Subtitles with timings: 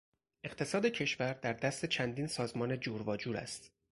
[0.43, 3.71] اقتصاد کشور در دست چندین سازمان جور واجور است.